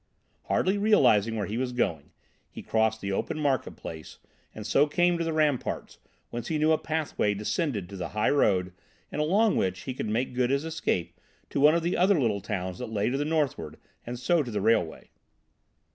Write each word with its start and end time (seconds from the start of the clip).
Hardly 0.45 0.79
realising 0.79 1.35
where 1.35 1.45
he 1.45 1.59
was 1.59 1.73
going, 1.73 2.09
he 2.49 2.63
crossed 2.63 3.01
the 3.01 3.11
open 3.11 3.37
market 3.37 3.75
place 3.75 4.17
and 4.55 4.65
so 4.65 4.87
came 4.87 5.15
to 5.19 5.23
the 5.23 5.31
ramparts, 5.31 5.99
whence 6.31 6.47
he 6.47 6.57
knew 6.57 6.71
a 6.71 6.77
pathway 6.79 7.35
descended 7.35 7.87
to 7.87 7.95
the 7.97 8.07
high 8.09 8.31
road 8.31 8.73
and 9.11 9.21
along 9.21 9.57
which 9.57 9.81
he 9.81 9.93
could 9.93 10.09
make 10.09 10.33
good 10.33 10.49
his 10.49 10.65
escape 10.65 11.19
to 11.51 11.59
one 11.59 11.75
of 11.75 11.83
the 11.83 11.95
other 11.95 12.19
little 12.19 12.41
towns 12.41 12.79
that 12.79 12.89
lay 12.89 13.11
to 13.11 13.17
the 13.19 13.23
northward, 13.25 13.77
and 14.03 14.17
so 14.17 14.41
to 14.41 14.49
the 14.49 14.59
railway. 14.59 15.11